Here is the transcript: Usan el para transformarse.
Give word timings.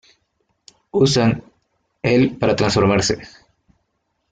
Usan 0.89 1.43
el 2.01 2.35
para 2.39 2.55
transformarse. 2.55 3.19